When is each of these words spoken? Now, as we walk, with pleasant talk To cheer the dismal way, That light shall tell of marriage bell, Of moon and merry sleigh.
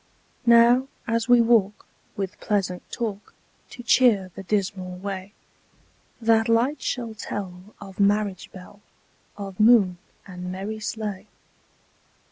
Now, 0.47 0.87
as 1.05 1.29
we 1.29 1.41
walk, 1.41 1.85
with 2.17 2.39
pleasant 2.39 2.81
talk 2.91 3.35
To 3.69 3.83
cheer 3.83 4.31
the 4.33 4.41
dismal 4.41 4.97
way, 4.97 5.35
That 6.19 6.49
light 6.49 6.81
shall 6.81 7.13
tell 7.13 7.75
of 7.79 7.99
marriage 7.99 8.51
bell, 8.51 8.81
Of 9.37 9.59
moon 9.59 9.99
and 10.25 10.51
merry 10.51 10.79
sleigh. 10.79 11.27